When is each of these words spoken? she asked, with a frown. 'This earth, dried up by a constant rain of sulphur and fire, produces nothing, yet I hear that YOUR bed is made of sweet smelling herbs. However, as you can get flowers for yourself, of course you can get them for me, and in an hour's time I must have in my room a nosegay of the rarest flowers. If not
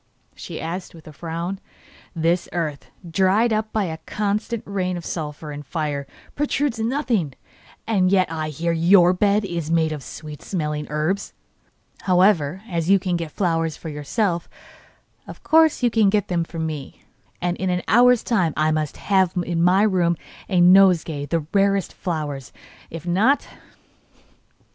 she 0.33 0.59
asked, 0.59 0.95
with 0.95 1.07
a 1.07 1.13
frown. 1.13 1.59
'This 2.15 2.49
earth, 2.53 2.89
dried 3.07 3.53
up 3.53 3.71
by 3.71 3.83
a 3.83 3.99
constant 4.07 4.63
rain 4.65 4.97
of 4.97 5.05
sulphur 5.05 5.51
and 5.51 5.63
fire, 5.63 6.07
produces 6.35 6.83
nothing, 6.83 7.35
yet 7.87 8.27
I 8.31 8.49
hear 8.49 8.73
that 8.73 8.79
YOUR 8.79 9.13
bed 9.13 9.45
is 9.45 9.69
made 9.69 9.91
of 9.91 10.01
sweet 10.01 10.41
smelling 10.41 10.87
herbs. 10.89 11.33
However, 12.01 12.63
as 12.67 12.89
you 12.89 12.97
can 12.97 13.15
get 13.15 13.29
flowers 13.31 13.77
for 13.77 13.89
yourself, 13.89 14.49
of 15.27 15.43
course 15.43 15.83
you 15.83 15.91
can 15.91 16.09
get 16.09 16.29
them 16.29 16.45
for 16.45 16.57
me, 16.57 17.03
and 17.39 17.55
in 17.57 17.69
an 17.69 17.83
hour's 17.87 18.23
time 18.23 18.55
I 18.57 18.71
must 18.71 18.97
have 18.97 19.33
in 19.45 19.61
my 19.61 19.83
room 19.83 20.17
a 20.49 20.59
nosegay 20.61 21.25
of 21.25 21.29
the 21.29 21.45
rarest 21.53 21.93
flowers. 21.93 22.51
If 22.89 23.05
not 23.05 23.47